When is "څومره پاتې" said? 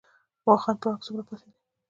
1.05-1.47